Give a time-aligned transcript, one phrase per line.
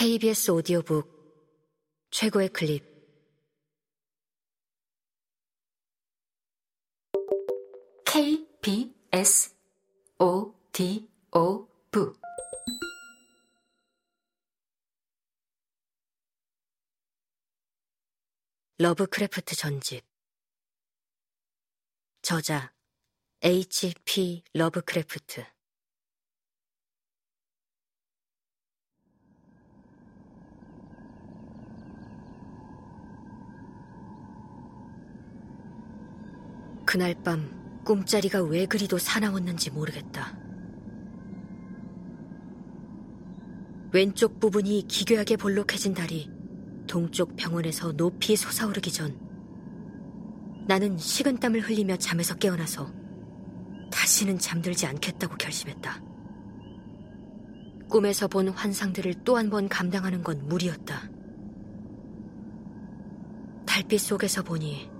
[0.00, 1.10] KBS 오디오북
[2.12, 2.84] 최고의 클립.
[8.04, 9.56] KBS
[10.20, 11.10] 오디오북.
[18.78, 20.04] 러브크래프트 전집.
[22.22, 22.72] 저자
[23.42, 24.44] H.P.
[24.54, 25.57] 러브크래프트
[36.88, 40.38] 그날 밤 꿈자리가 왜 그리도 사나웠는지 모르겠다.
[43.92, 46.30] 왼쪽 부분이 기괴하게 볼록해진 달이
[46.86, 49.20] 동쪽 병원에서 높이 솟아오르기 전
[50.66, 52.90] 나는 식은땀을 흘리며 잠에서 깨어나서
[53.92, 56.02] 다시는 잠들지 않겠다고 결심했다.
[57.90, 61.10] 꿈에서 본 환상들을 또 한 번 감당하는 건 무리였다.
[63.66, 64.96] 달빛 속에서 보니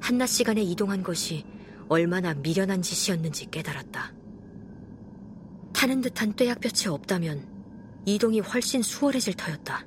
[0.00, 1.44] 한낮 시간에 이동한 것이
[1.88, 4.12] 얼마나 미련한 짓이었는지 깨달았다.
[5.72, 7.46] 타는 듯한 뙤약볕이 없다면
[8.06, 9.86] 이동이 훨씬 수월해질 터였다.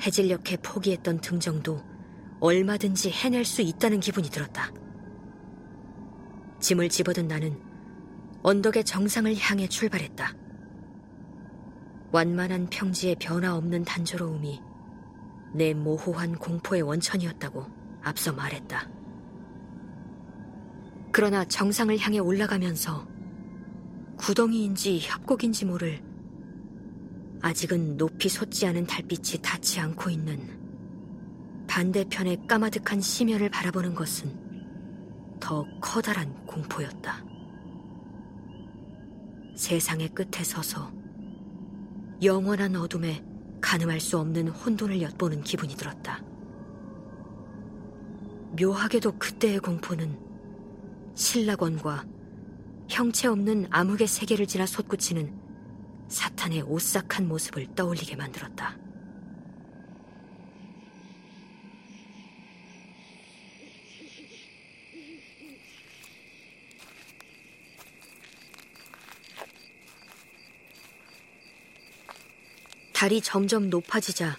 [0.00, 1.82] 해질녘에 포기했던 등정도
[2.40, 4.72] 얼마든지 해낼 수 있다는 기분이 들었다.
[6.60, 7.60] 짐을 집어든 나는
[8.42, 10.34] 언덕의 정상을 향해 출발했다.
[12.12, 14.60] 완만한 평지의 변화 없는 단조로움이
[15.54, 17.75] 내 모호한 공포의 원천이었다고
[18.06, 18.88] 앞서 말했다.
[21.10, 23.06] 그러나 정상을 향해 올라가면서
[24.16, 26.02] 구덩이인지 협곡인지 모를
[27.42, 36.32] 아직은 높이 솟지 않은 달빛이 닿지 않고 있는 반대편의 까마득한 심연을 바라보는 것은 더 커다란
[36.46, 37.24] 공포였다.
[39.56, 40.92] 세상의 끝에 서서
[42.22, 43.24] 영원한 어둠에
[43.60, 46.25] 가늠할 수 없는 혼돈을 엿보는 기분이 들었다.
[48.58, 50.18] 묘하게도 그때의 공포는
[51.14, 52.06] 신라권과
[52.88, 55.34] 형체 없는 암흑의 세계를 지나 솟구치는
[56.08, 58.78] 사탄의 오싹한 모습을 떠올리게 만들었다.
[72.92, 74.38] 달이 점점 높아지자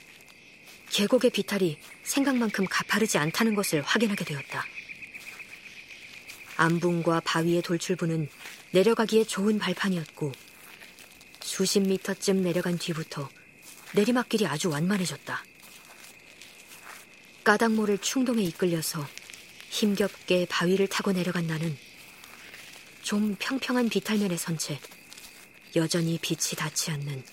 [0.92, 4.66] 계곡의 비탈이 생각만큼 가파르지 않다는 것을 확인하게 되었다.
[6.58, 8.30] 암붕과 바위의 돌출부는
[8.72, 10.32] 내려가기에 좋은 발판이었고
[11.42, 13.30] 수십 미터쯤 내려간 뒤부터
[13.94, 15.44] 내리막길이 아주 완만해졌다.
[17.44, 19.08] 까닭모를 충동에 이끌려서
[19.70, 21.78] 힘겹게 바위를 타고 내려간 나는
[23.02, 24.80] 좀 평평한 비탈면에 선 채
[25.76, 27.24] 여전히 빛이 닿지 않는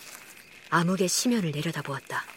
[0.70, 2.34] 암흑의 심연을 내려다보았다.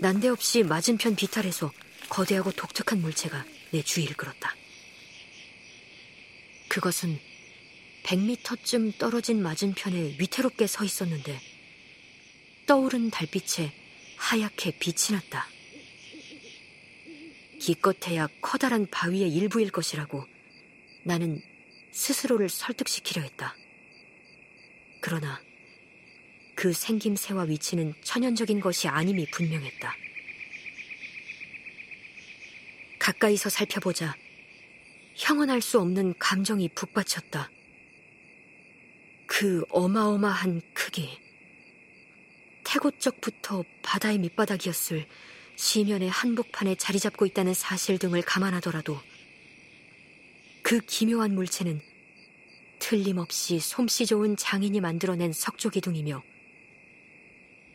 [0.00, 1.72] 난데없이 맞은편 비탈에서
[2.08, 4.54] 거대하고 독특한 물체가 내 주위를 끌었다.
[6.68, 7.18] 그것은
[8.04, 11.40] 100미터쯤 떨어진 맞은편에 위태롭게 서 있었는데
[12.66, 13.72] 떠오른 달빛에
[14.16, 15.48] 하얗게 빛이 났다.
[17.60, 20.24] 기껏해야 커다란 바위의 일부일 것이라고
[21.02, 21.42] 나는
[21.90, 23.56] 스스로를 설득시키려 했다.
[25.00, 25.40] 그러나
[26.58, 29.94] 그 생김새와 위치는 천연적인 것이 아님이 분명했다.
[32.98, 34.16] 가까이서 살펴보자
[35.14, 37.48] 형언 할 수 없는 감정이 북받쳤다.
[39.26, 41.20] 그 어마어마한 크기.
[42.64, 45.06] 태고적부터 바다의 밑바닥이었을
[45.54, 48.98] 시면의 한복판에 자리 잡고 있다는 사실 등을 감안하더라도
[50.64, 51.80] 그 기묘한 물체는
[52.80, 56.20] 틀림없이 솜씨 좋은 장인이 만들어낸 석조기둥이며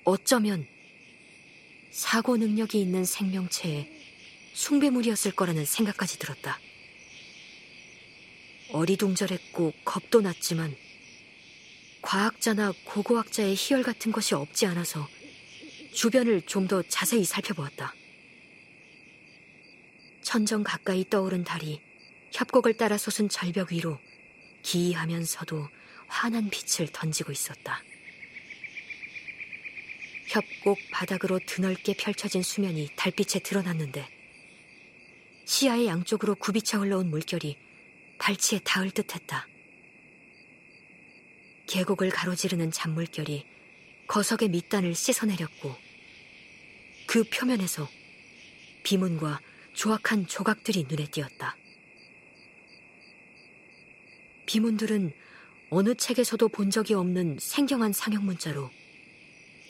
[0.03, 0.67] 어쩌면
[1.91, 3.89] 사고 능력이 있는 생명체의
[4.53, 6.59] 숭배물이었을 거라는 생각까지 들었다.
[8.71, 10.75] 어리둥절했고 겁도 났지만
[12.01, 15.07] 과학자나 고고학자의 희열 같은 것이 없지 않아서
[15.94, 17.94] 주변을 좀 더 자세히 살펴보았다.
[20.23, 21.81] 천정 가까이 떠오른 달이
[22.31, 23.99] 협곡을 따라 솟은 절벽 위로
[24.63, 25.69] 기이하면서도
[26.07, 27.83] 환한 빛을 던지고 있었다.
[30.33, 34.07] 협곡 바닥으로 드넓게 펼쳐진 수면이 달빛에 드러났는데
[35.45, 37.56] 시야의 양쪽으로 굽이쳐 흘러온 물결이
[38.18, 39.47] 발치에 닿을 듯했다.
[41.68, 43.45] 계곡을 가로지르는 잔물결이
[44.07, 45.75] 거석의 밑단을 씻어내렸고
[47.06, 47.88] 그 표면에서
[48.81, 49.39] 비문과
[49.74, 51.56] 조악한 조각들이 눈에 띄었다.
[54.47, 55.13] 비문들은
[55.69, 58.71] 어느 책에서도 본 적이 없는 생경한 상형 문자로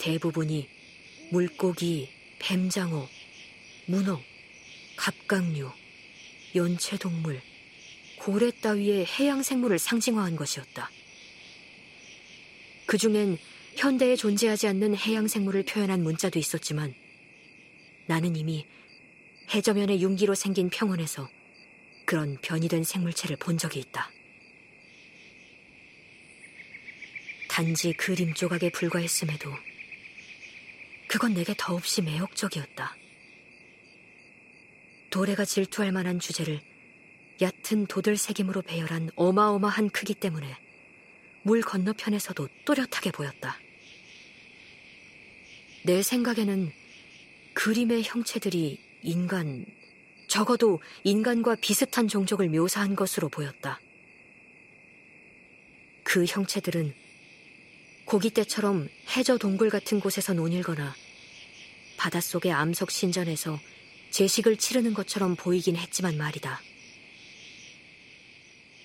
[0.04, 0.68] 대부분이
[1.30, 3.08] 물고기, 뱀장어,
[3.86, 4.20] 문어,
[4.96, 5.70] 갑각류,
[6.54, 7.40] 연체동물,
[8.18, 10.90] 고래 따위의 해양 생물을 상징화한 것이었다.
[12.84, 13.38] 그 중엔
[13.76, 16.94] 현대에 존재하지 않는 해양 생물을 표현한 문자도 있었지만
[18.04, 18.66] 나는 이미
[19.54, 21.30] 해저면의 융기로 생긴 평원에서
[22.04, 24.10] 그런 변이된 생물체를 본 적이 있다.
[27.48, 29.50] 단지 그림 조각에 불과했음에도
[31.06, 32.96] 그건 내게 더없이 매혹적이었다.
[35.10, 36.60] 도래가 질투할 만한 주제를
[37.40, 40.56] 얕은 도들새김으로 배열한 어마어마한 크기 때문에
[41.42, 43.58] 물 건너편에서도 또렷하게 보였다.
[45.84, 46.72] 내 생각에는
[47.52, 49.66] 그림의 형체들이 인간,
[50.26, 53.80] 적어도 인간과 비슷한 종족을 묘사한 것으로 보였다.
[56.02, 56.94] 그 형체들은
[58.04, 60.94] 고깃대처럼 해저 동굴 같은 곳에서 논일거나
[61.96, 63.58] 바닷속의 암석 신전에서
[64.10, 66.60] 제식을 치르는 것처럼 보이긴 했지만 말이다.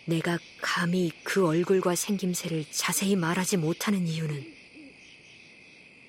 [0.06, 4.56] 내가 감히 그 얼굴과 생김새를 자세히 말하지 못하는 이유는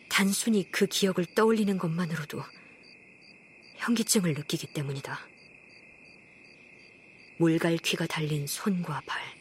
[0.08, 2.42] 단순히 그 기억을 떠올리는 것만으로도
[3.76, 5.20] 현기증을 느끼기 때문이다.
[7.38, 9.39] 물갈퀴가 달린 손과 발,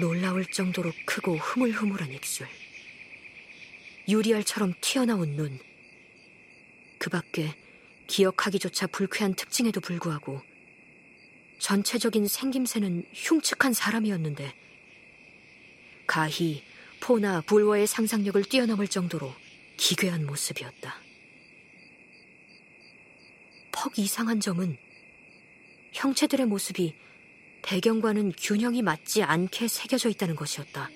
[0.00, 2.48] 놀라울 정도로 크고 흐물흐물한 입술,
[4.08, 5.58] 유리알처럼 튀어나온 눈,
[6.98, 7.54] 그 밖에
[8.06, 10.42] 기억하기조차 불쾌한 특징에도 불구하고
[11.58, 14.54] 전체적인 생김새는 흉측한 사람이었는데
[16.06, 16.64] 가히
[17.00, 19.32] 포나 불워의 상상력을 뛰어넘을 정도로
[19.76, 20.94] 기괴한 모습이었다.
[23.70, 24.78] 퍽 이상한 점은
[25.92, 26.94] 형체들의 모습이
[27.62, 30.90] 배경과는 균형이 맞지 않게 새겨져 있다는 것이었다.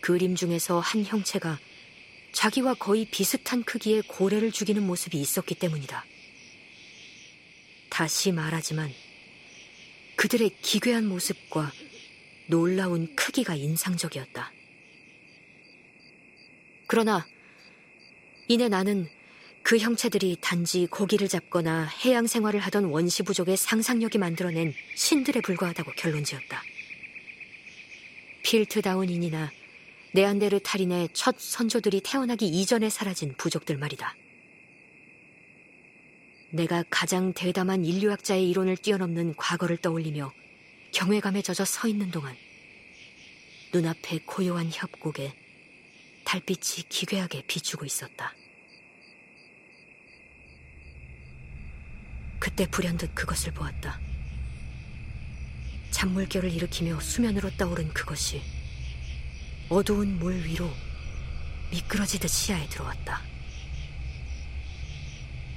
[0.00, 1.58] 그림 중에서 한 형체가
[2.32, 6.04] 자기와 거의 비슷한 크기의 고래를 죽이는 모습이 있었기 때문이다.
[7.88, 8.92] 다시 말하지만
[10.16, 11.72] 그들의 기괴한 모습과
[12.46, 14.52] 놀라운 크기가 인상적이었다.
[16.86, 17.26] 그러나
[18.48, 19.08] 이내 나는
[19.66, 26.62] 그 형체들이 단지 고기를 잡거나 해양 생활을 하던 원시 부족의 상상력이 만들어낸 신들에 불과하다고 결론지었다.
[28.44, 29.50] 필트다운인이나
[30.12, 34.14] 네안데르탈인의 첫 선조들이 태어나기 이전에 사라진 부족들 말이다.
[36.50, 40.32] 내가 가장 대담한 인류학자의 이론을 뛰어넘는 과거를 떠올리며
[40.92, 42.36] 경외감에 젖어 서 있는 동안
[43.72, 45.34] 눈앞의 고요한 협곡에
[46.22, 48.32] 달빛이 기괴하게 비추고 있었다.
[52.56, 54.00] 그때 불현듯 그것을 보았다.
[55.90, 58.40] 잔물결을 일으키며 수면으로 떠오른 그것이
[59.68, 60.70] 어두운 물 위로
[61.70, 63.20] 미끄러지듯 시야에 들어왔다.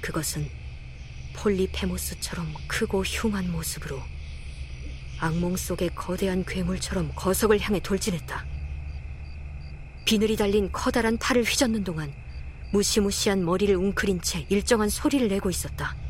[0.02, 0.50] 그것은
[1.36, 4.04] 폴리페모스처럼 크고 흉한 모습으로
[5.20, 8.46] 악몽 속의 거대한 괴물처럼 거석을 향해 돌진했다.
[10.04, 12.14] 비늘이 달린 커다란 팔을 휘젓는 동안
[12.74, 16.09] 무시무시한 머리를 웅크린 채 일정한 소리를 내고 있었다.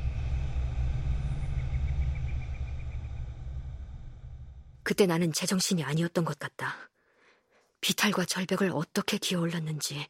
[4.90, 6.90] 그때 나는 제정신이 아니었던 것 같다.
[7.80, 10.10] 비탈과 절벽을 어떻게 기어올랐는지,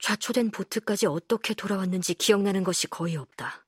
[0.00, 3.66] 좌초된 보트까지 어떻게 돌아왔는지 기억나는 것이 거의 없다.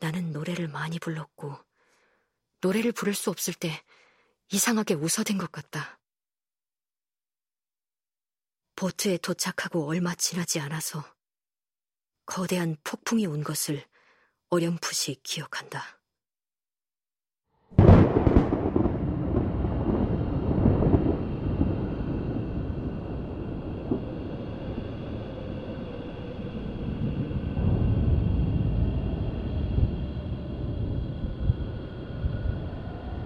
[0.00, 1.56] 나는 노래를 많이 불렀고,
[2.62, 3.80] 노래를 부를 수 없을 때
[4.50, 6.00] 이상하게 웃어댄 것 같다.
[8.74, 11.04] 보트에 도착하고 얼마 지나지 않아서
[12.26, 13.86] 거대한 폭풍이 온 것을
[14.48, 15.97] 어렴풋이 기억한다.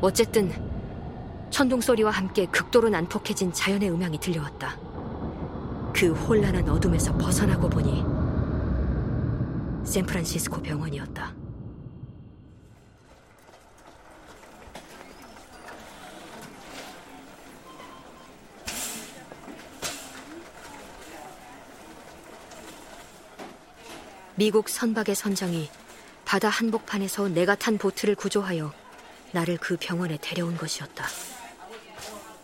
[0.02, 0.50] 어쨌든
[1.50, 4.76] 천둥 소리와 함께 극도로 난폭해진 자연의 음향이 들려왔다.
[5.94, 8.04] 그 혼란한 어둠에서 벗어나고 보니
[9.88, 11.32] 샌프란시스코 병원이었다.
[24.34, 25.70] 미국 선박의 선장이
[26.24, 28.81] 바다 한복판에서 내가 탄 보트를 구조하여
[29.32, 31.06] 나를 그 병원에 데려온 것이었다.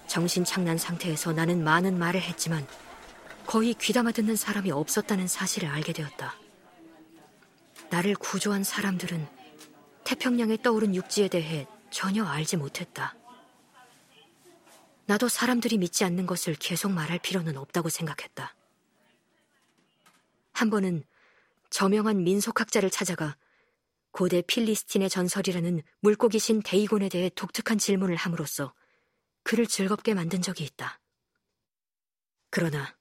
[0.06, 2.66] 정신 착난 상태에서 나는 많은 말을 했지만
[3.46, 6.34] 거의 귀담아 듣는 사람이 없었다는 사실을 알게 되었다.
[7.90, 9.26] 나를 구조한 사람들은
[10.04, 13.14] 태평양에 떠오른 육지에 대해 전혀 알지 못했다.
[15.06, 18.54] 나도 사람들이 믿지 않는 것을 계속 말할 필요는 없다고 생각했다.
[20.52, 21.04] 한 번은
[21.70, 23.36] 저명한 민속학자를 찾아가
[24.10, 28.74] 고대 필리스틴의 전설이라는 물고기 신 데이곤에 대해 독특한 질문을 함으로써
[29.42, 31.00] 그를 즐겁게 만든 적이 있다.
[32.50, 32.96] 그러나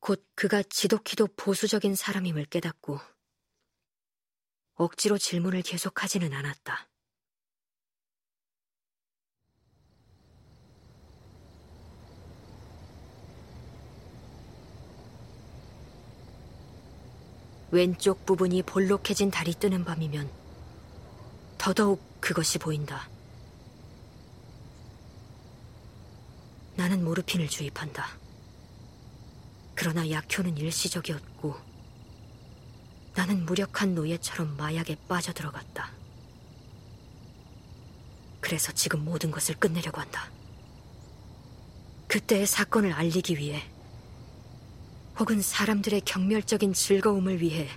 [0.00, 3.00] 곧 그가 지독히도 보수적인 사람임을 깨닫고
[4.74, 6.90] 억지로 질문을 계속하지는 않았다.
[17.74, 20.30] 왼쪽 부분이 볼록해진 달이 뜨는 밤이면
[21.58, 23.08] 더더욱 그것이 보인다.
[26.76, 28.06] 나는 모르핀을 주입한다.
[29.74, 31.56] 그러나 약효는 일시적이었고
[33.16, 35.90] 나는 무력한 노예처럼 마약에 빠져들어갔다.
[38.40, 40.30] 그래서 지금 모든 것을 끝내려고 한다.
[42.06, 43.68] 그때의 사건을 알리기 위해
[45.18, 47.68] 혹은 사람들의 경멸적인 즐거움을 위해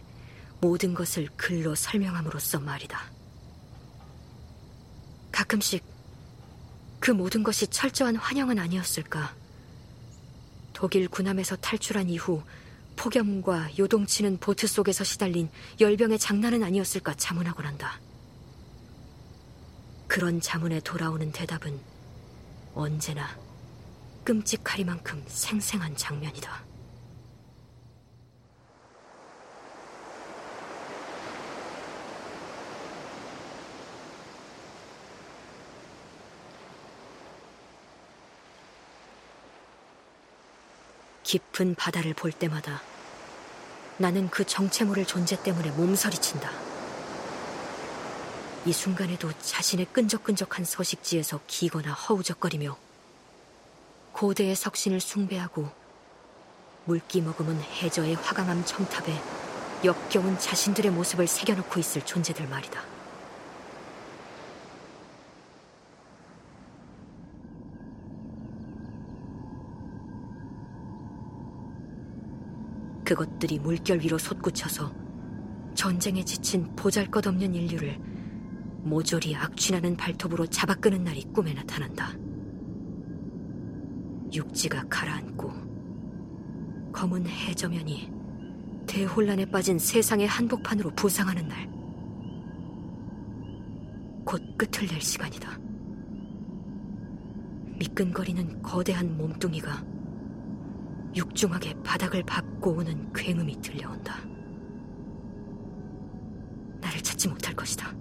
[0.59, 2.99] 모든 것을 글로 설명함으로써 말이다.
[5.31, 5.83] 가끔씩
[6.99, 9.35] 그 모든 것이 철저한 환영은 아니었을까?
[10.73, 12.43] 독일 군함에서 탈출한 이후
[12.95, 17.99] 폭염과 요동치는 보트 속에서 시달린 열병의 장난은 아니었을까 자문하곤 한다.
[20.07, 21.79] 그런 자문에 돌아오는 대답은
[22.73, 23.37] 언제나
[24.23, 26.66] 끔찍하리만큼 생생한 장면이다.
[41.27, 42.81] 깊은 바다를 볼 때마다
[43.97, 46.49] 나는 그 정체 모를 존재 때문에 몸서리친다.
[48.65, 52.77] 이 순간에도 자신의 끈적끈적한 서식지에서 기거나 허우적거리며
[54.13, 55.69] 고대의 석신을 숭배하고
[56.85, 59.21] 물기 머금은 해저의 화강암 첨탑에
[59.83, 62.96] 역겨운 자신들의 모습을 새겨놓고 있을 존재들 말이다.
[73.07, 74.93] 그것들이 물결 위로 솟구쳐서
[75.75, 77.97] 전쟁에 지친 보잘것없는 인류를
[78.83, 82.11] 모조리 악취나는 발톱으로 잡아끄는 날이 꿈에 나타난다.
[84.33, 85.53] 육지가 가라앉고
[86.91, 88.11] 검은 해저면이
[88.87, 91.65] 대혼란에 빠진 세상의 한복판으로 부상하는 날.
[94.25, 95.57] 곧 끝을 낼 시간이다.
[97.79, 99.81] 미끈거리는 거대한 몸뚱이가
[101.15, 104.19] 육중하게 바닥을 밟 고 오는 굉음이 들려온다.
[106.81, 107.93] 나를 찾지 못할 것이다.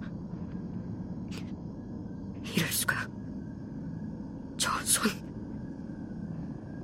[2.55, 3.07] 이럴 수가.
[4.57, 5.11] 저 손,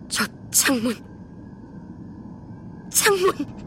[0.07, 0.93] 저 창문,
[2.89, 3.62] 창문!